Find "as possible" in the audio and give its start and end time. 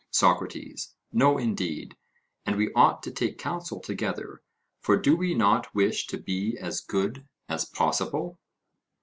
7.47-8.39